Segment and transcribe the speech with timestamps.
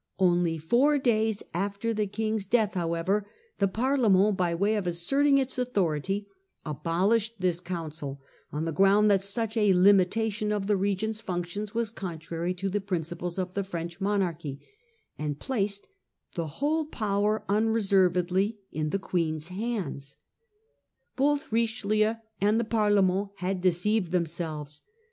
[0.17, 3.27] Only four days after the King's death however
[3.59, 6.25] the Parle went, by way of asserting its authority,
[6.65, 8.19] abolished this council
[8.51, 12.81] on the ground that such a limitation of the regent's functions was contrary to the
[12.81, 14.59] principles of the French monarchy,
[15.19, 15.87] and placed
[16.33, 17.79] the whole power unre
[18.13, 20.15] servedly in the Queen's hands.
[21.15, 24.81] Both Richelieu and the Parleme?it had deceived themselves.